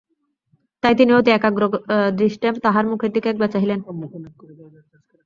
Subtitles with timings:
[0.83, 3.79] তাই তিনি অতি একাগ্রদৃষ্টে তাহার মুখের দিকে একবার চাহিলেন।